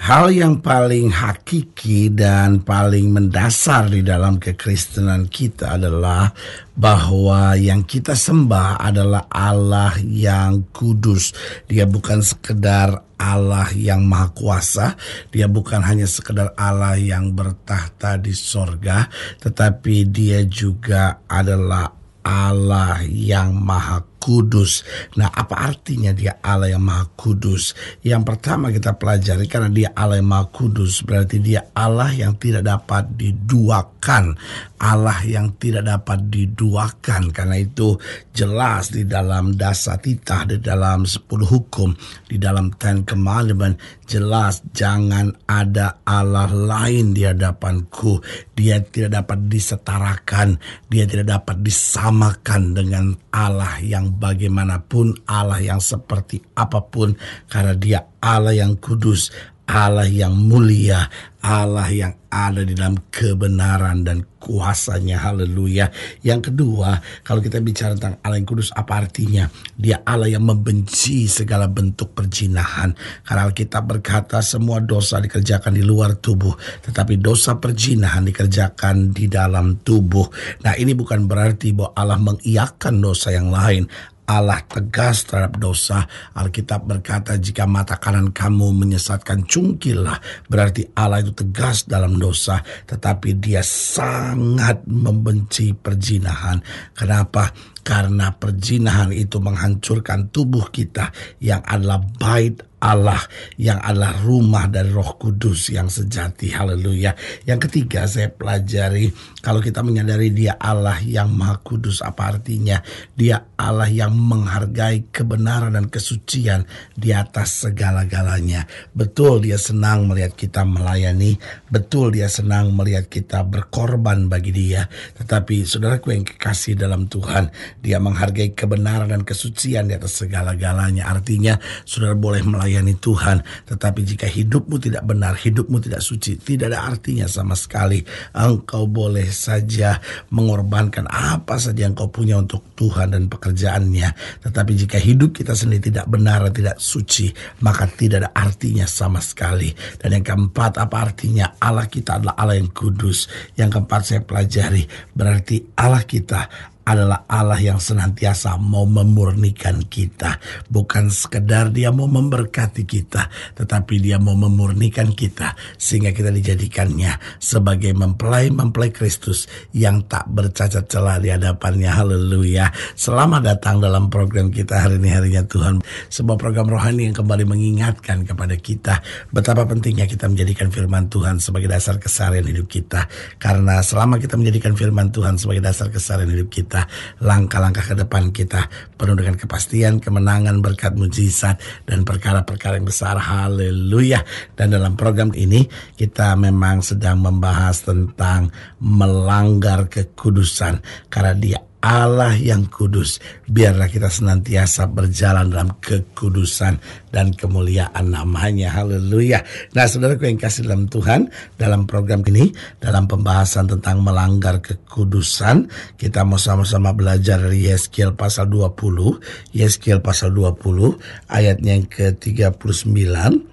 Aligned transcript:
Hal 0.00 0.32
yang 0.32 0.64
paling 0.64 1.12
hakiki 1.12 2.08
dan 2.08 2.64
paling 2.64 3.12
mendasar 3.12 3.92
di 3.92 4.00
dalam 4.00 4.40
kekristenan 4.40 5.28
kita 5.28 5.76
adalah 5.76 6.32
bahwa 6.72 7.52
yang 7.52 7.84
kita 7.84 8.16
sembah 8.16 8.80
adalah 8.80 9.28
Allah 9.28 10.00
yang 10.00 10.64
kudus. 10.72 11.36
Dia 11.68 11.84
bukan 11.84 12.24
sekedar 12.24 12.96
Allah 13.20 13.68
yang 13.76 14.08
maha 14.08 14.32
kuasa, 14.32 14.96
dia 15.28 15.44
bukan 15.44 15.84
hanya 15.84 16.08
sekedar 16.08 16.56
Allah 16.56 16.96
yang 16.96 17.36
bertahta 17.36 18.16
di 18.16 18.32
sorga, 18.32 19.04
tetapi 19.44 20.08
dia 20.08 20.48
juga 20.48 21.20
adalah 21.28 21.92
Allah 22.24 23.04
yang 23.04 23.52
maha 23.52 24.09
kudus. 24.20 24.84
Nah, 25.16 25.32
apa 25.32 25.56
artinya 25.72 26.12
dia 26.12 26.36
Allah 26.44 26.76
yang 26.76 26.84
Maha 26.84 27.08
Kudus? 27.16 27.72
Yang 28.04 28.22
pertama 28.28 28.68
kita 28.68 28.94
pelajari 28.94 29.48
karena 29.48 29.72
dia 29.72 29.88
Allah 29.96 30.20
yang 30.20 30.28
Maha 30.28 30.52
Kudus 30.52 31.00
berarti 31.00 31.40
dia 31.40 31.72
Allah 31.72 32.12
yang 32.12 32.36
tidak 32.36 32.68
dapat 32.68 33.08
diduakan. 33.16 34.36
Allah 34.80 35.20
yang 35.28 35.52
tidak 35.60 35.84
dapat 35.84 36.32
diduakan. 36.32 37.28
Karena 37.30 37.60
itu 37.60 38.00
jelas 38.32 38.88
di 38.90 39.04
dalam 39.04 39.52
dasar 39.54 40.00
titah, 40.00 40.48
di 40.48 40.56
dalam 40.56 41.04
sepuluh 41.04 41.44
hukum, 41.44 41.92
di 42.24 42.40
dalam 42.40 42.72
Ten 42.80 43.04
Commandment 43.04 43.76
jelas 44.08 44.64
jangan 44.72 45.30
ada 45.44 46.00
Allah 46.08 46.48
lain 46.48 47.12
di 47.12 47.28
hadapanku. 47.28 48.24
Dia 48.56 48.80
tidak 48.80 49.20
dapat 49.20 49.52
disetarakan, 49.52 50.56
dia 50.88 51.04
tidak 51.04 51.28
dapat 51.40 51.60
disamakan 51.60 52.72
dengan 52.72 53.12
Allah 53.30 53.78
yang 53.84 54.16
bagaimanapun, 54.16 55.28
Allah 55.28 55.60
yang 55.60 55.78
seperti 55.78 56.40
apa 56.56 56.82
pun, 56.88 57.14
karena 57.52 57.76
Dia 57.76 58.00
Allah 58.20 58.52
yang 58.52 58.76
kudus, 58.76 59.32
Allah 59.70 60.10
yang 60.10 60.34
mulia, 60.34 61.06
Allah 61.46 61.86
yang 61.94 62.18
ada 62.26 62.66
di 62.66 62.74
dalam 62.74 62.98
kebenaran 63.06 64.02
dan 64.02 64.26
kuasanya. 64.42 65.22
Haleluya. 65.22 65.86
Yang 66.26 66.50
kedua, 66.50 66.98
kalau 67.22 67.38
kita 67.38 67.62
bicara 67.62 67.94
tentang 67.94 68.18
Allah 68.26 68.42
yang 68.42 68.50
kudus, 68.50 68.74
apa 68.74 69.06
artinya? 69.06 69.46
Dia 69.78 70.02
Allah 70.02 70.26
yang 70.26 70.42
membenci 70.42 71.30
segala 71.30 71.70
bentuk 71.70 72.18
perjinahan. 72.18 72.98
Karena 73.22 73.46
Alkitab 73.46 73.86
berkata 73.86 74.42
semua 74.42 74.82
dosa 74.82 75.22
dikerjakan 75.22 75.78
di 75.78 75.86
luar 75.86 76.18
tubuh, 76.18 76.58
tetapi 76.90 77.22
dosa 77.22 77.62
perjinahan 77.62 78.26
dikerjakan 78.26 79.14
di 79.14 79.30
dalam 79.30 79.78
tubuh. 79.86 80.26
Nah 80.66 80.74
ini 80.74 80.98
bukan 80.98 81.30
berarti 81.30 81.70
bahwa 81.70 81.94
Allah 81.94 82.18
mengiakan 82.18 82.98
dosa 82.98 83.30
yang 83.30 83.54
lain. 83.54 83.86
Allah 84.30 84.62
tegas 84.62 85.26
terhadap 85.26 85.58
dosa. 85.58 86.06
Alkitab 86.38 86.86
berkata 86.86 87.34
jika 87.34 87.66
mata 87.66 87.98
kanan 87.98 88.30
kamu 88.30 88.70
menyesatkan 88.70 89.42
cungkillah. 89.42 90.46
Berarti 90.46 90.86
Allah 90.94 91.26
itu 91.26 91.34
tegas 91.34 91.90
dalam 91.90 92.14
dosa. 92.14 92.62
Tetapi 92.62 93.42
dia 93.42 93.58
sangat 93.66 94.86
membenci 94.86 95.74
perjinahan. 95.74 96.62
Kenapa? 96.94 97.50
Karena 97.80 98.32
perjinahan 98.34 99.10
itu 99.12 99.40
menghancurkan 99.40 100.28
tubuh 100.28 100.68
kita 100.68 101.10
yang 101.40 101.64
adalah 101.64 102.00
bait 102.00 102.70
Allah 102.80 103.20
yang 103.60 103.76
adalah 103.76 104.16
rumah 104.24 104.64
dari 104.64 104.88
Roh 104.88 105.20
Kudus 105.20 105.68
yang 105.68 105.92
sejati. 105.92 106.48
Haleluya. 106.48 107.12
Yang 107.44 107.68
ketiga 107.68 108.08
saya 108.08 108.32
pelajari 108.32 109.12
kalau 109.44 109.60
kita 109.60 109.84
menyadari 109.84 110.32
dia 110.32 110.56
Allah 110.56 110.96
yang 111.04 111.28
Maha 111.36 111.60
Kudus 111.60 112.00
apa 112.00 112.32
artinya? 112.32 112.80
Dia 113.12 113.52
Allah 113.60 113.92
yang 113.92 114.16
menghargai 114.16 115.12
kebenaran 115.12 115.76
dan 115.76 115.92
kesucian 115.92 116.64
di 116.96 117.12
atas 117.12 117.68
segala-galanya. 117.68 118.64
Betul 118.96 119.44
dia 119.44 119.60
senang 119.60 120.08
melihat 120.08 120.32
kita 120.32 120.64
melayani, 120.64 121.36
betul 121.68 122.16
dia 122.16 122.32
senang 122.32 122.72
melihat 122.72 123.12
kita 123.12 123.44
berkorban 123.44 124.32
bagi 124.32 124.56
dia. 124.56 124.88
Tetapi 125.20 125.68
saudaraku 125.68 126.16
yang 126.16 126.24
kekasih 126.24 126.80
dalam 126.80 127.12
Tuhan, 127.12 127.52
dia 127.80 127.96
menghargai 127.96 128.52
kebenaran 128.52 129.08
dan 129.08 129.22
kesucian 129.24 129.88
di 129.88 129.96
atas 129.96 130.20
segala-galanya. 130.20 131.08
Artinya 131.08 131.56
saudara 131.88 132.12
boleh 132.12 132.44
melayani 132.44 132.96
Tuhan. 133.00 133.40
Tetapi 133.66 134.00
jika 134.04 134.28
hidupmu 134.28 134.76
tidak 134.76 135.04
benar, 135.08 135.36
hidupmu 135.36 135.80
tidak 135.80 136.04
suci, 136.04 136.36
tidak 136.36 136.76
ada 136.76 136.86
artinya 136.86 137.24
sama 137.24 137.56
sekali. 137.56 138.04
Engkau 138.36 138.84
boleh 138.84 139.26
saja 139.32 139.96
mengorbankan 140.28 141.08
apa 141.08 141.56
saja 141.56 141.88
yang 141.88 141.96
kau 141.96 142.12
punya 142.12 142.36
untuk 142.36 142.76
Tuhan 142.76 143.16
dan 143.16 143.26
pekerjaannya. 143.32 144.40
Tetapi 144.44 144.72
jika 144.76 145.00
hidup 145.00 145.32
kita 145.32 145.56
sendiri 145.56 145.88
tidak 145.90 146.06
benar 146.06 146.44
dan 146.48 146.52
tidak 146.52 146.76
suci, 146.76 147.32
maka 147.64 147.88
tidak 147.88 148.28
ada 148.28 148.30
artinya 148.36 148.84
sama 148.84 149.24
sekali. 149.24 149.72
Dan 149.96 150.20
yang 150.20 150.24
keempat, 150.24 150.76
apa 150.76 150.96
artinya? 151.10 151.56
Allah 151.56 151.88
kita 151.88 152.20
adalah 152.20 152.36
Allah 152.36 152.60
yang 152.60 152.68
kudus. 152.70 153.26
Yang 153.56 153.80
keempat 153.80 154.00
saya 154.04 154.20
pelajari, 154.20 154.84
berarti 155.16 155.64
Allah 155.80 156.04
kita 156.04 156.69
adalah 156.86 157.26
Allah 157.28 157.60
yang 157.60 157.80
senantiasa 157.80 158.56
mau 158.60 158.84
memurnikan 158.86 159.84
kita. 159.86 160.40
Bukan 160.70 161.10
sekedar 161.10 161.72
dia 161.74 161.92
mau 161.92 162.06
memberkati 162.06 162.82
kita, 162.86 163.28
tetapi 163.58 164.00
dia 164.00 164.16
mau 164.16 164.38
memurnikan 164.38 165.12
kita 165.12 165.54
sehingga 165.76 166.14
kita 166.14 166.32
dijadikannya 166.32 167.40
sebagai 167.42 167.92
mempelai-mempelai 167.96 168.90
Kristus 168.94 169.50
yang 169.74 170.06
tak 170.06 170.30
bercacat 170.30 170.86
celah 170.86 171.18
di 171.18 171.34
hadapannya. 171.34 171.90
Haleluya. 171.90 172.70
Selamat 172.94 173.42
datang 173.44 173.82
dalam 173.82 174.08
program 174.08 174.48
kita 174.54 174.86
hari 174.86 175.02
ini 175.02 175.10
harinya 175.10 175.42
Tuhan. 175.44 175.82
Sebuah 176.08 176.38
program 176.38 176.70
rohani 176.70 177.10
yang 177.10 177.16
kembali 177.16 177.44
mengingatkan 177.44 178.22
kepada 178.22 178.54
kita 178.54 179.02
betapa 179.34 179.66
pentingnya 179.66 180.06
kita 180.06 180.30
menjadikan 180.30 180.70
firman 180.70 181.10
Tuhan 181.10 181.42
sebagai 181.42 181.66
dasar 181.66 181.98
keseharian 181.98 182.46
hidup 182.46 182.70
kita. 182.70 183.10
Karena 183.42 183.82
selama 183.82 184.22
kita 184.22 184.38
menjadikan 184.38 184.74
firman 184.78 185.10
Tuhan 185.10 185.34
sebagai 185.38 185.62
dasar 185.64 185.90
keseharian 185.90 186.30
hidup 186.30 186.50
kita, 186.50 186.69
kita, 186.70 186.86
langkah-langkah 187.18 187.82
ke 187.82 187.98
depan 187.98 188.30
kita 188.30 188.70
penuh 188.94 189.18
dengan 189.18 189.34
kepastian, 189.34 189.98
kemenangan, 189.98 190.62
berkat 190.62 190.94
mujizat 190.94 191.58
dan 191.82 192.06
perkara-perkara 192.06 192.78
yang 192.78 192.86
besar. 192.86 193.18
Haleluya. 193.18 194.22
Dan 194.54 194.70
dalam 194.70 194.94
program 194.94 195.34
ini 195.34 195.66
kita 195.98 196.38
memang 196.38 196.78
sedang 196.86 197.18
membahas 197.18 197.82
tentang 197.82 198.54
melanggar 198.78 199.90
kekudusan 199.90 200.78
karena 201.10 201.34
dia 201.34 201.58
Allah 201.80 202.36
yang 202.36 202.68
kudus. 202.68 203.18
Biarlah 203.48 203.88
kita 203.88 204.12
senantiasa 204.12 204.84
berjalan 204.92 205.48
dalam 205.48 205.72
kekudusan 205.80 206.76
dan 207.08 207.32
kemuliaan 207.32 208.12
namanya. 208.12 208.76
Haleluya. 208.76 209.40
Nah 209.72 209.88
saudaraku 209.88 210.28
yang 210.28 210.36
kasih 210.36 210.68
dalam 210.68 210.92
Tuhan, 210.92 211.32
dalam 211.56 211.88
program 211.88 212.20
ini, 212.28 212.52
dalam 212.76 213.08
pembahasan 213.08 213.64
tentang 213.64 214.04
melanggar 214.04 214.60
kekudusan, 214.60 215.72
kita 215.96 216.20
mau 216.28 216.36
sama-sama 216.36 216.92
belajar 216.92 217.40
dari 217.40 217.72
Yeskiel 217.72 218.12
pasal 218.12 218.52
20. 218.52 219.56
Yeskiel 219.56 220.04
pasal 220.04 220.36
20 220.36 221.00
ayatnya 221.32 221.80
yang 221.80 221.88
ke-39 221.88 223.50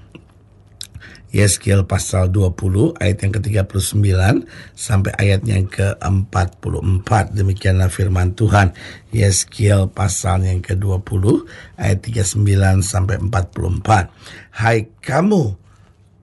Yeskiel 1.35 1.83
pasal 1.83 2.31
20 2.31 2.95
ayat 3.03 3.17
yang 3.19 3.33
ke-39 3.35 4.47
sampai 4.73 5.11
ayatnya 5.19 5.59
yang 5.59 5.67
ke-44. 5.67 7.35
Demikianlah 7.35 7.91
firman 7.91 8.31
Tuhan. 8.31 8.71
Yeskiel 9.11 9.91
pasal 9.91 10.47
yang 10.47 10.63
ke-20 10.63 11.43
ayat 11.75 11.99
39 11.99 12.79
sampai 12.79 13.19
44. 13.19 14.07
Hai 14.55 14.87
kamu 15.03 15.59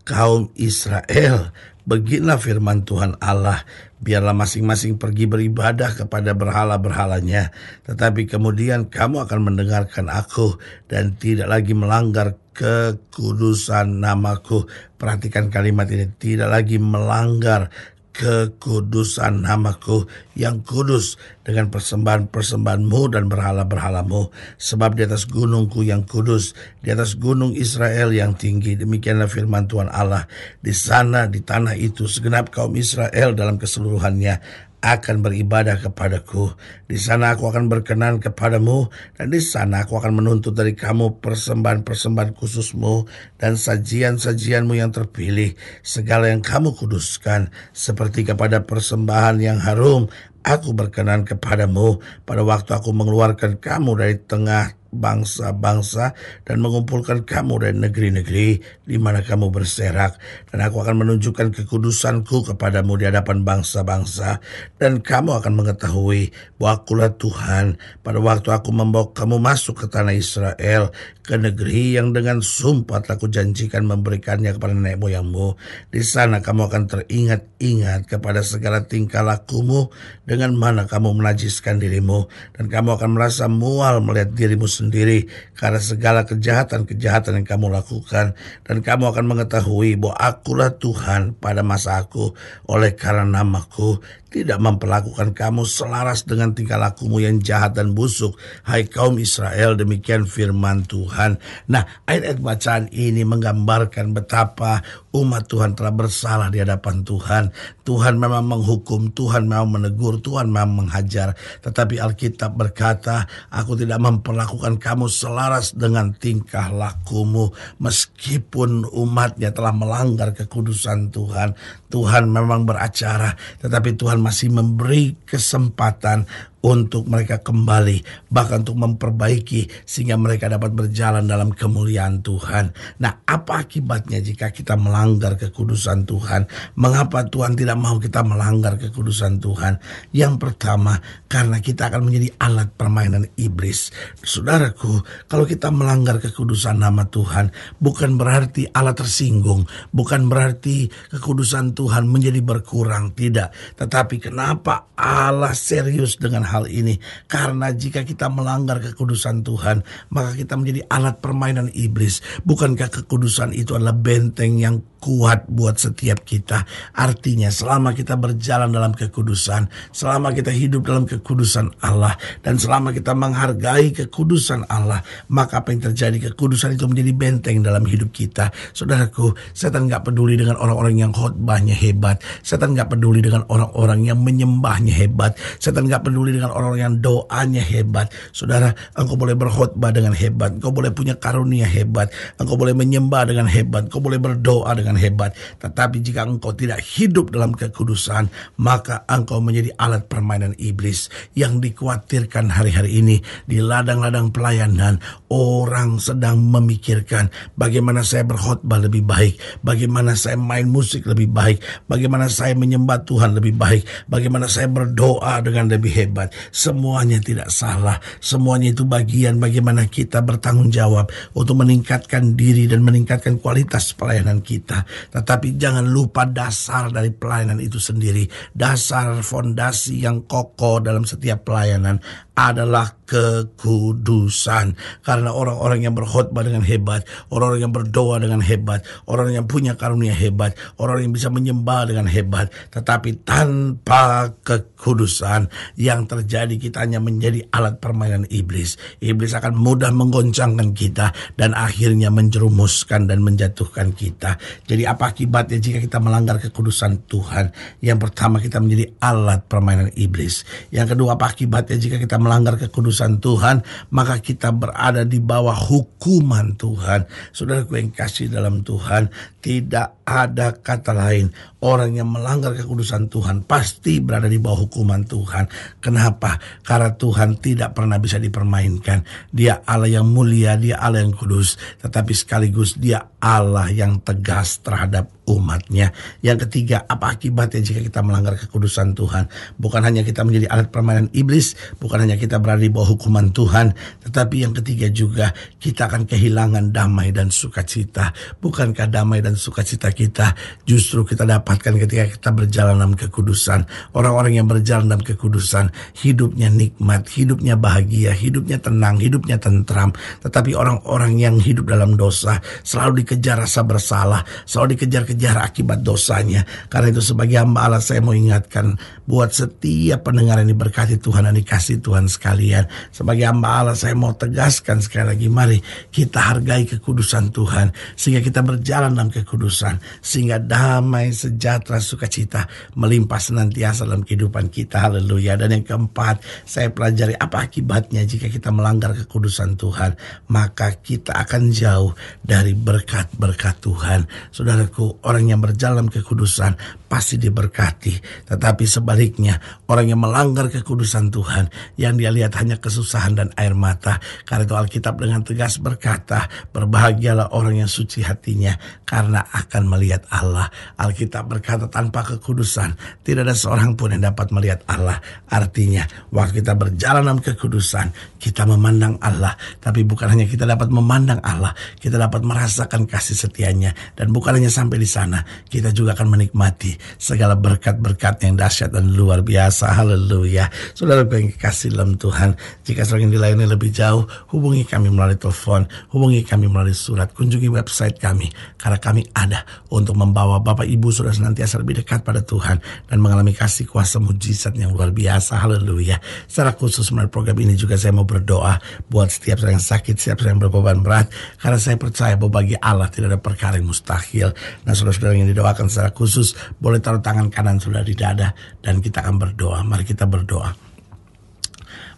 kaum 0.08 0.52
Israel, 0.56 1.52
Beginilah 1.84 2.40
firman 2.40 2.88
Tuhan 2.88 3.20
Allah, 3.20 3.68
biarlah 4.04 4.36
masing-masing 4.36 5.00
pergi 5.00 5.24
beribadah 5.24 5.96
kepada 5.96 6.36
berhala-berhalanya, 6.36 7.48
tetapi 7.88 8.28
kemudian 8.28 8.92
kamu 8.92 9.24
akan 9.24 9.40
mendengarkan 9.48 10.12
aku 10.12 10.60
dan 10.92 11.16
tidak 11.16 11.48
lagi 11.48 11.72
melanggar 11.72 12.36
kekudusan 12.52 14.04
namaku. 14.04 14.68
Perhatikan 15.00 15.48
kalimat 15.48 15.88
ini, 15.88 16.12
tidak 16.20 16.52
lagi 16.52 16.76
melanggar 16.76 17.72
kekudusan 18.14 19.42
namaku 19.42 20.06
yang 20.38 20.62
kudus 20.62 21.18
dengan 21.42 21.68
persembahan-persembahanmu 21.68 23.00
dan 23.10 23.26
berhala-berhalamu. 23.26 24.30
Sebab 24.54 24.94
di 24.94 25.02
atas 25.02 25.26
gunungku 25.26 25.82
yang 25.82 26.06
kudus, 26.06 26.54
di 26.78 26.94
atas 26.94 27.18
gunung 27.18 27.58
Israel 27.58 28.14
yang 28.14 28.38
tinggi, 28.38 28.78
demikianlah 28.78 29.26
firman 29.26 29.66
Tuhan 29.66 29.90
Allah. 29.90 30.30
Di 30.62 30.70
sana, 30.70 31.26
di 31.26 31.42
tanah 31.42 31.74
itu, 31.74 32.06
segenap 32.06 32.54
kaum 32.54 32.78
Israel 32.78 33.34
dalam 33.34 33.58
keseluruhannya 33.58 34.38
akan 34.84 35.24
beribadah 35.24 35.80
kepadaku. 35.80 36.52
Di 36.84 37.00
sana 37.00 37.32
aku 37.32 37.48
akan 37.48 37.72
berkenan 37.72 38.20
kepadamu 38.20 38.92
dan 39.16 39.32
di 39.32 39.40
sana 39.40 39.88
aku 39.88 39.96
akan 39.96 40.20
menuntut 40.20 40.52
dari 40.52 40.76
kamu 40.76 41.24
persembahan-persembahan 41.24 42.36
khususmu 42.36 43.08
dan 43.40 43.56
sajian-sajianmu 43.56 44.76
yang 44.76 44.92
terpilih, 44.92 45.56
segala 45.80 46.28
yang 46.28 46.44
kamu 46.44 46.76
kuduskan, 46.76 47.48
seperti 47.72 48.28
kepada 48.28 48.68
persembahan 48.68 49.40
yang 49.40 49.56
harum. 49.64 50.12
Aku 50.44 50.76
berkenan 50.76 51.24
kepadamu 51.24 52.04
pada 52.28 52.44
waktu 52.44 52.76
aku 52.76 52.92
mengeluarkan 52.92 53.56
kamu 53.56 53.90
dari 53.96 54.20
tengah 54.20 54.76
bangsa-bangsa 54.94 56.14
dan 56.46 56.62
mengumpulkan 56.62 57.26
kamu 57.26 57.66
dari 57.66 57.76
negeri-negeri 57.76 58.48
di 58.86 58.96
mana 58.96 59.20
kamu 59.26 59.50
berserak. 59.50 60.16
Dan 60.50 60.62
aku 60.62 60.80
akan 60.86 61.02
menunjukkan 61.02 61.50
kekudusanku 61.50 62.54
kepadamu 62.54 62.94
di 62.94 63.10
hadapan 63.10 63.42
bangsa-bangsa. 63.42 64.38
Dan 64.78 65.02
kamu 65.02 65.42
akan 65.42 65.52
mengetahui 65.58 66.30
bahwa 66.56 66.78
akulah 66.78 67.10
Tuhan. 67.18 67.76
Pada 68.06 68.18
waktu 68.22 68.48
aku 68.54 68.70
membawa 68.70 69.10
kamu 69.10 69.42
masuk 69.42 69.84
ke 69.84 69.86
tanah 69.90 70.14
Israel 70.14 70.94
ke 71.24 71.40
negeri 71.40 71.96
yang 71.96 72.12
dengan 72.12 72.44
sumpah 72.44 73.00
telah 73.00 73.16
kujanjikan 73.16 73.88
memberikannya 73.88 74.52
kepada 74.52 74.76
nenek 74.76 75.00
moyangmu 75.00 75.56
di 75.88 76.04
sana 76.04 76.44
kamu 76.44 76.68
akan 76.68 76.84
teringat-ingat 76.84 78.04
kepada 78.04 78.44
segala 78.44 78.84
tingkah 78.84 79.24
lakumu 79.24 79.88
dengan 80.28 80.52
mana 80.52 80.84
kamu 80.84 81.16
menajiskan 81.16 81.80
dirimu. 81.80 82.28
Dan 82.54 82.68
kamu 82.68 83.00
akan 83.00 83.10
merasa 83.16 83.48
mual 83.48 84.04
melihat 84.04 84.36
dirimu 84.36 84.68
sendiri 84.68 84.83
sendiri 84.88 85.30
karena 85.54 85.80
segala 85.80 86.28
kejahatan-kejahatan 86.28 87.40
yang 87.40 87.46
kamu 87.46 87.72
lakukan 87.72 88.36
dan 88.64 88.76
kamu 88.84 89.10
akan 89.14 89.24
mengetahui 89.24 89.96
bahwa 89.96 90.16
akulah 90.18 90.76
Tuhan 90.76 91.38
pada 91.38 91.64
masa 91.64 92.02
aku 92.02 92.36
oleh 92.68 92.92
karena 92.92 93.24
namaku 93.24 94.02
tidak 94.34 94.58
memperlakukan 94.58 95.30
kamu 95.30 95.62
selaras 95.62 96.26
dengan 96.26 96.58
tingkah 96.58 96.74
lakumu 96.74 97.22
yang 97.22 97.38
jahat 97.38 97.78
dan 97.78 97.94
busuk. 97.94 98.34
Hai 98.66 98.90
kaum 98.90 99.22
Israel, 99.22 99.78
demikian 99.78 100.26
firman 100.26 100.82
Tuhan. 100.90 101.38
Nah, 101.70 101.86
ayat-ayat 102.10 102.42
bacaan 102.42 102.84
ini 102.90 103.22
menggambarkan 103.22 104.10
betapa 104.10 104.82
umat 105.14 105.46
Tuhan 105.46 105.78
telah 105.78 105.94
bersalah 105.94 106.50
di 106.50 106.58
hadapan 106.58 107.06
Tuhan. 107.06 107.54
Tuhan 107.86 108.18
memang 108.18 108.42
menghukum, 108.42 109.14
Tuhan 109.14 109.46
memang 109.46 109.70
menegur, 109.70 110.18
Tuhan 110.18 110.50
memang 110.50 110.82
menghajar. 110.82 111.38
Tetapi 111.62 112.02
Alkitab 112.02 112.58
berkata, 112.58 113.30
aku 113.54 113.78
tidak 113.78 114.02
memperlakukan 114.02 114.73
kamu 114.76 115.10
selaras 115.10 115.74
dengan 115.74 116.14
tingkah 116.14 116.70
lakumu. 116.70 117.50
Meskipun 117.82 118.88
umatnya 118.90 119.50
telah 119.50 119.74
melanggar 119.74 120.32
kekudusan 120.32 121.10
Tuhan. 121.10 121.58
Tuhan 121.90 122.26
memang 122.26 122.66
beracara, 122.66 123.38
tetapi 123.62 123.94
Tuhan 123.94 124.18
masih 124.18 124.50
memberi 124.50 125.14
kesempatan 125.22 126.26
untuk 126.64 127.04
mereka 127.04 127.44
kembali, 127.44 128.28
bahkan 128.32 128.64
untuk 128.64 128.80
memperbaiki 128.80 129.84
sehingga 129.84 130.16
mereka 130.16 130.48
dapat 130.48 130.72
berjalan 130.72 131.28
dalam 131.28 131.52
kemuliaan 131.52 132.24
Tuhan. 132.24 132.72
Nah, 133.04 133.20
apa 133.28 133.68
akibatnya 133.68 134.24
jika 134.24 134.48
kita 134.48 134.72
melanggar 134.80 135.36
kekudusan 135.36 136.08
Tuhan? 136.08 136.48
Mengapa 136.80 137.28
Tuhan 137.28 137.52
tidak 137.52 137.76
mau 137.76 138.00
kita 138.00 138.24
melanggar 138.24 138.80
kekudusan 138.80 139.44
Tuhan? 139.44 139.76
Yang 140.16 140.34
pertama, 140.40 140.96
karena 141.28 141.60
kita 141.60 141.92
akan 141.92 142.08
menjadi 142.08 142.32
alat 142.40 142.72
permainan 142.72 143.28
iblis. 143.36 143.92
Saudaraku, 144.24 145.04
kalau 145.28 145.44
kita 145.44 145.68
melanggar 145.68 146.16
kekudusan 146.16 146.80
nama 146.80 147.04
Tuhan, 147.04 147.52
bukan 147.76 148.16
berarti 148.16 148.72
Allah 148.72 148.96
tersinggung, 148.96 149.68
bukan 149.92 150.32
berarti 150.32 150.88
kekudusan 151.12 151.76
Tuhan 151.76 152.08
menjadi 152.08 152.40
berkurang, 152.40 153.12
tidak. 153.12 153.52
Tetapi 153.76 154.16
kenapa 154.16 154.96
Allah 154.96 155.52
serius 155.52 156.16
dengan 156.16 156.53
hal 156.54 156.70
ini. 156.70 157.02
Karena 157.26 157.74
jika 157.74 158.06
kita 158.06 158.30
melanggar 158.30 158.78
kekudusan 158.78 159.42
Tuhan 159.42 159.82
maka 160.14 160.38
kita 160.38 160.54
menjadi 160.54 160.86
alat 160.86 161.18
permainan 161.18 161.74
iblis. 161.74 162.22
Bukankah 162.46 162.88
kekudusan 163.02 163.50
itu 163.50 163.74
adalah 163.74 163.96
benteng 163.96 164.62
yang 164.62 164.76
kuat 165.04 165.44
buat 165.52 165.76
setiap 165.76 166.24
kita. 166.24 166.64
Artinya 166.96 167.52
selama 167.52 167.92
kita 167.92 168.16
berjalan 168.16 168.72
dalam 168.72 168.96
kekudusan, 168.96 169.68
selama 169.92 170.32
kita 170.32 170.48
hidup 170.48 170.88
dalam 170.88 171.04
kekudusan 171.04 171.76
Allah, 171.84 172.16
dan 172.40 172.56
selama 172.56 172.96
kita 172.96 173.12
menghargai 173.12 173.92
kekudusan 173.92 174.64
Allah, 174.72 175.04
maka 175.28 175.60
apa 175.60 175.76
yang 175.76 175.92
terjadi? 175.92 176.32
Kekudusan 176.32 176.80
itu 176.80 176.88
menjadi 176.88 177.12
benteng 177.12 177.60
dalam 177.60 177.84
hidup 177.84 178.16
kita. 178.16 178.48
Saudaraku, 178.72 179.36
setan 179.52 179.92
nggak 179.92 180.08
peduli 180.08 180.40
dengan 180.40 180.56
orang-orang 180.56 180.96
yang 180.96 181.12
khotbahnya 181.12 181.76
hebat, 181.76 182.24
setan 182.40 182.72
nggak 182.72 182.96
peduli 182.96 183.20
dengan 183.20 183.44
orang-orang 183.52 184.08
yang 184.08 184.16
menyembahnya 184.24 185.04
hebat, 185.04 185.36
setan 185.60 185.84
nggak 185.84 186.00
peduli 186.00 186.32
dengan 186.32 186.43
orang-orang 186.48 186.80
yang 186.80 186.96
doanya 187.04 187.60
hebat. 187.60 188.08
Saudara, 188.32 188.72
engkau 188.96 189.20
boleh 189.20 189.36
berkhotbah 189.36 189.92
dengan 189.92 190.16
hebat, 190.16 190.56
engkau 190.56 190.72
boleh 190.72 190.96
punya 190.96 191.12
karunia 191.20 191.68
hebat, 191.68 192.08
engkau 192.40 192.56
boleh 192.56 192.72
menyembah 192.72 193.28
dengan 193.28 193.44
hebat, 193.44 193.92
engkau 193.92 194.00
boleh 194.00 194.16
berdoa 194.16 194.72
dengan 194.72 194.94
dengan 194.94 195.00
hebat. 195.00 195.30
Tetapi 195.58 195.96
jika 196.04 196.22
engkau 196.22 196.52
tidak 196.52 196.84
hidup 196.84 197.32
dalam 197.32 197.56
kekudusan, 197.56 198.30
maka 198.60 199.02
engkau 199.08 199.42
menjadi 199.42 199.72
alat 199.80 200.06
permainan 200.06 200.52
iblis 200.60 201.10
yang 201.34 201.58
dikhawatirkan 201.58 202.52
hari-hari 202.52 203.02
ini 203.02 203.16
di 203.48 203.58
ladang-ladang 203.58 204.30
pelayanan. 204.30 205.02
Orang 205.32 205.98
sedang 205.98 206.38
memikirkan 206.38 207.32
bagaimana 207.56 208.04
saya 208.04 208.22
berkhotbah 208.28 208.84
lebih 208.84 209.02
baik, 209.02 209.40
bagaimana 209.64 210.14
saya 210.14 210.36
main 210.36 210.68
musik 210.68 211.08
lebih 211.08 211.32
baik, 211.32 211.58
bagaimana 211.90 212.28
saya 212.30 212.54
menyembah 212.54 213.02
Tuhan 213.08 213.34
lebih 213.34 213.56
baik, 213.56 213.82
bagaimana 214.06 214.46
saya 214.46 214.70
berdoa 214.70 215.42
dengan 215.42 215.72
lebih 215.72 215.90
hebat. 215.90 216.30
Semuanya 216.50 217.18
tidak 217.20 217.50
salah, 217.50 217.98
semuanya 218.18 218.72
itu 218.72 218.86
bagian 218.86 219.38
bagaimana 219.38 219.86
kita 219.88 220.22
bertanggung 220.22 220.70
jawab 220.70 221.10
untuk 221.36 221.60
meningkatkan 221.60 222.34
diri 222.34 222.66
dan 222.70 222.82
meningkatkan 222.82 223.38
kualitas 223.38 223.94
pelayanan 223.94 224.40
kita. 224.40 224.86
Tetapi 225.14 225.56
jangan 225.56 225.86
lupa 225.86 226.26
dasar 226.26 226.90
dari 226.90 227.14
pelayanan 227.14 227.58
itu 227.62 227.78
sendiri. 227.78 228.26
Dasar 228.52 229.20
fondasi 229.20 230.02
yang 230.04 230.26
kokoh 230.26 230.82
dalam 230.82 231.06
setiap 231.06 231.46
pelayanan 231.46 231.98
adalah 232.34 232.98
kekudusan. 233.04 234.74
Karena 235.04 235.30
orang-orang 235.30 235.86
yang 235.86 235.94
berkhutbah 235.94 236.42
dengan 236.42 236.64
hebat, 236.66 237.06
orang-orang 237.30 237.62
yang 237.68 237.74
berdoa 237.74 238.16
dengan 238.18 238.40
hebat, 238.42 238.82
orang 239.06 239.30
yang 239.30 239.46
punya 239.46 239.78
karunia 239.78 240.12
hebat, 240.16 240.56
orang 240.80 241.06
yang 241.06 241.12
bisa 241.14 241.28
menyembah 241.30 241.86
dengan 241.86 242.08
hebat, 242.08 242.50
tetapi 242.74 243.22
tanpa 243.22 244.34
kekudusan 244.42 245.46
yang 245.78 246.08
terjadi 246.08 246.56
kita 246.58 246.82
hanya 246.82 246.98
menjadi 246.98 247.44
alat 247.54 247.78
permainan 247.78 248.26
iblis. 248.32 248.80
Iblis 248.98 249.36
akan 249.36 249.54
mudah 249.54 249.92
menggoncangkan 249.94 250.74
kita 250.74 251.14
dan 251.38 251.52
akhirnya 251.54 252.08
menjerumuskan 252.10 253.06
dan 253.06 253.22
menjatuhkan 253.22 253.92
kita. 253.94 254.40
Jadi 254.64 254.82
apa 254.88 255.12
akibatnya 255.12 255.60
jika 255.60 255.78
kita 255.78 256.00
melanggar 256.00 256.40
kekudusan 256.40 257.04
Tuhan? 257.06 257.52
Yang 257.84 257.98
pertama 258.10 258.40
kita 258.40 258.58
menjadi 258.58 258.90
alat 258.98 259.44
permainan 259.46 259.92
iblis. 259.94 260.42
Yang 260.72 260.96
kedua 260.96 261.14
apa 261.20 261.30
akibatnya 261.30 261.76
jika 261.76 262.00
kita 262.00 262.16
melanggar 262.24 262.56
kekudusan 262.56 263.20
Tuhan, 263.20 263.60
maka 263.92 264.24
kita 264.24 264.48
berada 264.48 265.04
di 265.04 265.20
bawah 265.20 265.52
hukuman 265.52 266.56
Tuhan. 266.56 267.04
Saudara 267.36 267.68
yang 267.68 267.92
kasih 267.92 268.32
dalam 268.32 268.64
Tuhan, 268.64 269.12
tidak 269.44 270.00
ada 270.08 270.56
kata 270.56 270.96
lain. 270.96 271.28
Orang 271.64 271.96
yang 271.96 272.12
melanggar 272.12 272.52
kekudusan 272.52 273.08
Tuhan 273.08 273.48
pasti 273.48 273.96
berada 273.96 274.28
di 274.28 274.36
bawah 274.36 274.68
hukuman 274.68 275.00
Tuhan. 275.08 275.48
Kenapa? 275.80 276.36
Karena 276.60 276.92
Tuhan 276.92 277.40
tidak 277.40 277.72
pernah 277.72 277.96
bisa 277.96 278.20
dipermainkan. 278.20 279.00
Dia 279.32 279.64
Allah 279.64 279.88
yang 279.88 280.04
mulia, 280.04 280.60
dia 280.60 280.76
Allah 280.76 281.00
yang 281.00 281.16
kudus. 281.16 281.56
Tetapi 281.80 282.12
sekaligus 282.12 282.76
dia 282.76 283.08
Allah 283.16 283.72
yang 283.72 284.04
tegas 284.04 284.60
terhadap 284.60 285.08
umatnya. 285.24 285.92
Yang 286.20 286.48
ketiga, 286.48 286.84
apa 286.84 287.16
akibatnya 287.16 287.64
jika 287.64 287.80
kita 287.80 288.00
melanggar 288.04 288.36
kekudusan 288.36 288.92
Tuhan? 288.92 289.28
Bukan 289.56 289.80
hanya 289.80 290.04
kita 290.04 290.20
menjadi 290.24 290.52
alat 290.52 290.68
permainan 290.68 291.08
iblis, 291.16 291.56
bukan 291.80 292.04
hanya 292.04 292.20
kita 292.20 292.36
berada 292.40 292.60
di 292.60 292.68
bawah 292.68 292.96
hukuman 292.96 293.32
Tuhan, 293.32 293.72
tetapi 294.04 294.44
yang 294.44 294.52
ketiga 294.52 294.92
juga 294.92 295.32
kita 295.56 295.88
akan 295.88 296.04
kehilangan 296.04 296.70
damai 296.70 297.10
dan 297.16 297.32
sukacita. 297.32 298.12
Bukankah 298.40 298.88
damai 298.92 299.24
dan 299.24 299.36
sukacita 299.40 299.88
kita 299.92 300.36
justru 300.68 301.08
kita 301.08 301.24
dapat 301.24 301.53
dikuatkan 301.54 301.78
ketika 301.86 302.04
kita 302.10 302.30
berjalan 302.34 302.74
dalam 302.82 302.94
kekudusan. 302.98 303.62
Orang-orang 303.94 304.42
yang 304.42 304.50
berjalan 304.50 304.90
dalam 304.90 305.06
kekudusan, 305.06 305.70
hidupnya 306.02 306.50
nikmat, 306.50 307.06
hidupnya 307.06 307.54
bahagia, 307.54 308.10
hidupnya 308.10 308.58
tenang, 308.58 308.98
hidupnya 308.98 309.38
tentram. 309.38 309.94
Tetapi 310.26 310.58
orang-orang 310.58 311.14
yang 311.22 311.38
hidup 311.38 311.70
dalam 311.70 311.94
dosa, 311.94 312.42
selalu 312.66 313.06
dikejar 313.06 313.46
rasa 313.46 313.62
bersalah, 313.62 314.26
selalu 314.42 314.74
dikejar-kejar 314.74 315.38
akibat 315.38 315.86
dosanya. 315.86 316.42
Karena 316.66 316.90
itu 316.90 317.02
sebagai 317.14 317.38
hamba 317.38 317.70
Allah 317.70 317.78
saya 317.78 318.02
mau 318.02 318.12
ingatkan, 318.12 318.74
buat 319.06 319.30
setiap 319.30 320.10
pendengar 320.10 320.42
yang 320.42 320.50
diberkati 320.50 320.98
Tuhan 320.98 321.30
dan 321.30 321.38
dikasih 321.38 321.78
Tuhan 321.84 322.10
sekalian. 322.10 322.66
Sebagai 322.90 323.30
hamba 323.30 323.62
Allah 323.62 323.76
saya 323.78 323.94
mau 323.94 324.10
tegaskan 324.16 324.82
sekali 324.82 325.14
lagi, 325.14 325.26
mari 325.30 325.62
kita 325.94 326.18
hargai 326.18 326.66
kekudusan 326.66 327.30
Tuhan. 327.30 327.70
Sehingga 327.94 328.24
kita 328.24 328.42
berjalan 328.42 328.96
dalam 328.96 329.12
kekudusan. 329.12 329.78
Sehingga 330.00 330.40
damai, 330.40 331.12
sejahtera, 331.12 331.43
sukacita 331.80 332.48
melimpah 332.74 333.20
senantiasa 333.20 333.84
dalam 333.84 334.02
kehidupan 334.02 334.48
kita. 334.48 334.88
Haleluya. 334.88 335.36
Dan 335.36 335.60
yang 335.60 335.64
keempat, 335.64 336.24
saya 336.48 336.72
pelajari 336.72 337.14
apa 337.18 337.44
akibatnya 337.44 338.02
jika 338.06 338.32
kita 338.32 338.48
melanggar 338.48 338.96
kekudusan 338.96 339.60
Tuhan. 339.60 339.96
Maka 340.30 340.80
kita 340.80 341.12
akan 341.14 341.52
jauh 341.52 341.92
dari 342.24 342.56
berkat-berkat 342.56 343.60
Tuhan. 343.60 344.06
Saudaraku, 344.32 345.04
orang 345.04 345.34
yang 345.34 345.40
berjalan 345.44 345.90
kekudusan 345.90 346.84
pasti 346.94 347.18
diberkati. 347.18 348.24
Tetapi 348.30 348.64
sebaliknya, 348.70 349.42
orang 349.66 349.90
yang 349.90 349.98
melanggar 349.98 350.46
kekudusan 350.46 351.10
Tuhan, 351.10 351.50
yang 351.74 351.98
dia 351.98 352.14
lihat 352.14 352.38
hanya 352.38 352.62
kesusahan 352.62 353.18
dan 353.18 353.28
air 353.34 353.58
mata. 353.58 353.98
Karena 354.22 354.46
itu 354.46 354.54
Alkitab 354.54 355.02
dengan 355.02 355.26
tegas 355.26 355.58
berkata, 355.58 356.30
berbahagialah 356.54 357.34
orang 357.34 357.66
yang 357.66 357.70
suci 357.70 358.06
hatinya, 358.06 358.54
karena 358.86 359.26
akan 359.26 359.66
melihat 359.66 360.06
Allah. 360.14 360.46
Alkitab 360.78 361.33
berkata 361.34 361.66
tanpa 361.66 362.06
kekudusan, 362.06 363.02
tidak 363.02 363.26
ada 363.26 363.34
seorang 363.34 363.74
pun 363.74 363.90
yang 363.90 364.06
dapat 364.06 364.30
melihat 364.30 364.62
Allah. 364.70 365.02
Artinya, 365.26 365.82
waktu 366.14 366.38
kita 366.44 366.54
berjalan 366.54 367.02
dalam 367.02 367.18
kekudusan, 367.18 367.90
kita 368.20 368.46
memandang 368.46 368.96
Allah. 369.02 369.34
Tapi 369.58 369.82
bukan 369.82 370.14
hanya 370.14 370.24
kita 370.30 370.46
dapat 370.46 370.70
memandang 370.70 371.18
Allah, 371.24 371.50
kita 371.82 371.98
dapat 371.98 372.22
merasakan 372.22 372.86
kasih 372.86 373.16
setianya. 373.16 373.74
Dan 373.96 374.12
bukan 374.12 374.36
hanya 374.36 374.52
sampai 374.52 374.78
di 374.78 374.88
sana, 374.88 375.24
kita 375.48 375.72
juga 375.72 375.96
akan 375.96 376.18
menikmati 376.18 376.76
segala 377.00 377.38
berkat-berkat 377.38 378.28
yang 378.28 378.36
dahsyat 378.36 378.74
dan 378.74 378.92
luar 378.92 379.24
biasa. 379.24 379.72
Haleluya. 379.72 380.48
Saudara 380.76 381.02
yang 381.08 381.32
kasih 381.34 381.72
dalam 381.72 381.96
Tuhan, 381.96 382.36
jika 382.66 382.84
saudara 382.84 383.08
ingin 383.08 383.12
dilayani 383.16 383.46
lebih 383.48 383.72
jauh, 383.72 384.04
hubungi 384.34 384.66
kami 384.68 384.92
melalui 384.92 385.16
telepon, 385.16 385.64
hubungi 385.94 386.26
kami 386.26 386.50
melalui 386.50 386.76
surat, 386.76 387.08
kunjungi 387.14 387.48
website 387.48 387.96
kami. 387.96 388.28
Karena 388.60 388.76
kami 388.76 389.06
ada 389.16 389.46
untuk 389.70 389.96
membawa 389.96 390.42
Bapak 390.42 390.68
Ibu 390.68 390.90
sudah 390.90 391.13
senantiasa 391.14 391.62
lebih 391.62 391.80
dekat 391.80 392.02
pada 392.02 392.20
Tuhan 392.20 392.58
dan 392.60 392.98
mengalami 392.98 393.30
kasih 393.30 393.70
kuasa 393.70 394.02
mujizat 394.02 394.58
yang 394.58 394.74
luar 394.74 394.90
biasa. 394.90 395.38
Haleluya. 395.38 396.02
Secara 396.26 396.52
khusus 396.58 396.90
melalui 396.90 397.14
program 397.14 397.38
ini 397.38 397.54
juga 397.54 397.78
saya 397.78 397.94
mau 397.94 398.02
berdoa 398.02 398.58
buat 398.90 399.08
setiap 399.08 399.46
orang 399.46 399.62
yang 399.62 399.66
sakit, 399.66 399.94
setiap 399.94 400.26
orang 400.26 400.36
yang 400.36 400.42
berbeban 400.50 400.78
berat. 400.82 401.06
Karena 401.38 401.58
saya 401.62 401.78
percaya 401.78 402.18
bahwa 402.18 402.42
bagi 402.42 402.58
Allah 402.58 402.90
tidak 402.90 403.14
ada 403.14 403.20
perkara 403.22 403.54
yang 403.62 403.70
mustahil. 403.70 404.34
Nah 404.66 404.74
saudara-saudara 404.74 405.14
yang 405.14 405.30
didoakan 405.30 405.70
secara 405.70 405.94
khusus 405.94 406.34
boleh 406.58 406.82
taruh 406.82 406.98
tangan 406.98 407.30
kanan 407.30 407.62
sudah 407.62 407.86
di 407.86 407.94
dada 407.94 408.34
dan 408.58 408.82
kita 408.82 409.06
akan 409.06 409.16
berdoa. 409.22 409.62
Mari 409.62 409.86
kita 409.86 410.10
berdoa. 410.10 410.63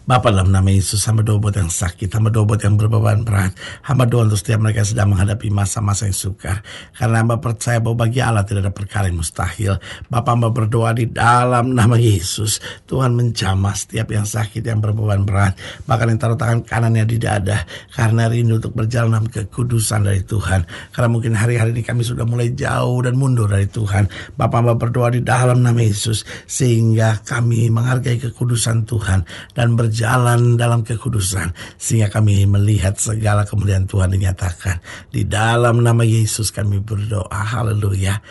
Bapak 0.07 0.31
dalam 0.31 0.55
nama 0.55 0.71
Yesus 0.71 1.03
hamba 1.03 1.19
doa 1.19 1.35
buat 1.35 1.59
yang 1.59 1.67
sakit, 1.67 2.07
hamba 2.15 2.31
doa 2.31 2.47
buat 2.47 2.63
yang 2.63 2.79
berbeban 2.79 3.27
berat, 3.27 3.51
hamba 3.83 4.07
doa 4.07 4.23
untuk 4.23 4.39
setiap 4.39 4.63
mereka 4.63 4.87
sedang 4.87 5.11
menghadapi 5.11 5.51
masa-masa 5.51 6.07
yang 6.07 6.15
sukar. 6.15 6.63
Karena 6.95 7.19
hamba 7.19 7.43
percaya 7.43 7.83
bahwa 7.83 8.07
bagi 8.07 8.23
Allah 8.23 8.47
tidak 8.47 8.63
ada 8.63 8.71
perkara 8.71 9.11
yang 9.11 9.19
mustahil. 9.19 9.75
Bapak 10.07 10.31
hamba 10.31 10.55
berdoa 10.55 10.95
di 10.95 11.11
dalam 11.11 11.75
nama 11.75 11.99
Yesus, 11.99 12.63
Tuhan 12.87 13.19
menjamah 13.19 13.75
setiap 13.75 14.07
yang 14.15 14.23
sakit, 14.23 14.63
yang 14.63 14.79
berbeban 14.79 15.27
berat, 15.27 15.59
bahkan 15.83 16.07
yang 16.07 16.23
taruh 16.23 16.39
tangan 16.39 16.63
kanannya 16.63 17.03
di 17.03 17.19
dada, 17.19 17.67
karena 17.91 18.31
rindu 18.31 18.63
untuk 18.63 18.79
berjalan 18.79 19.11
dalam 19.11 19.27
kekudusan 19.27 20.07
dari 20.07 20.23
Tuhan. 20.23 20.63
Karena 20.95 21.11
mungkin 21.11 21.35
hari-hari 21.35 21.75
ini 21.75 21.83
kami 21.83 22.07
sudah 22.07 22.23
mulai 22.23 22.55
jauh 22.55 23.03
dan 23.03 23.19
mundur 23.19 23.51
dari 23.51 23.67
Tuhan. 23.67 24.07
Bapak 24.39 24.55
hamba 24.55 24.79
berdoa 24.79 25.11
di 25.11 25.19
dalam 25.19 25.67
nama 25.67 25.83
Yesus, 25.83 26.23
sehingga 26.47 27.19
kami 27.27 27.67
menghargai 27.67 28.23
kekudusan 28.23 28.87
Tuhan 28.87 29.27
dan 29.51 29.75
berjalan 29.75 29.96
berjalan 29.97 30.61
dalam 30.61 30.85
kekudusan 30.85 31.57
sehingga 31.73 32.13
kami 32.13 32.45
melihat 32.45 33.01
segala 33.01 33.49
kemuliaan 33.49 33.89
Tuhan 33.89 34.13
dinyatakan. 34.13 34.77
Di 35.09 35.25
dalam 35.25 35.81
nama 35.81 36.05
Yesus 36.05 36.53
kami 36.53 36.85
berdoa 36.85 37.25
haleluya 37.33 38.21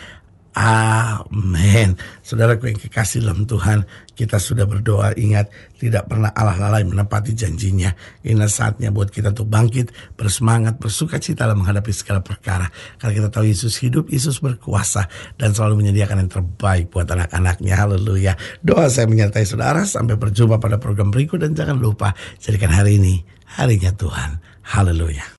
Amin. 0.57 1.93
Saudaraku 2.25 2.73
yang 2.73 2.81
kekasih 2.81 3.21
dalam 3.21 3.45
Tuhan, 3.45 3.85
kita 4.17 4.41
sudah 4.41 4.65
berdoa 4.65 5.13
ingat 5.13 5.53
tidak 5.77 6.09
pernah 6.09 6.33
Allah 6.33 6.57
lalai 6.57 6.81
menepati 6.81 7.37
janjinya. 7.37 7.93
Ini 8.25 8.41
saatnya 8.49 8.89
buat 8.89 9.13
kita 9.13 9.37
untuk 9.37 9.53
bangkit, 9.53 10.17
bersemangat, 10.17 10.81
bersuka 10.81 11.21
cita 11.21 11.45
dalam 11.45 11.61
menghadapi 11.61 11.93
segala 11.93 12.25
perkara. 12.25 12.73
Karena 12.97 13.13
kita 13.13 13.29
tahu 13.29 13.45
Yesus 13.45 13.77
hidup, 13.85 14.09
Yesus 14.09 14.41
berkuasa 14.41 15.05
dan 15.37 15.53
selalu 15.53 15.85
menyediakan 15.85 16.25
yang 16.25 16.31
terbaik 16.41 16.89
buat 16.89 17.05
anak-anaknya. 17.05 17.77
Haleluya. 17.77 18.33
Doa 18.65 18.89
saya 18.89 19.05
menyertai 19.05 19.45
saudara 19.45 19.85
sampai 19.85 20.17
berjumpa 20.17 20.57
pada 20.57 20.81
program 20.81 21.13
berikut 21.13 21.37
dan 21.37 21.53
jangan 21.53 21.77
lupa 21.77 22.17
jadikan 22.41 22.73
hari 22.73 22.97
ini 22.97 23.21
harinya 23.45 23.93
Tuhan. 23.93 24.41
Haleluya. 24.65 25.36